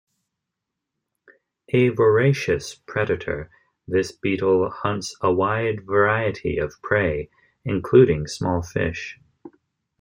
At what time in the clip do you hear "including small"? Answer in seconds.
7.65-8.63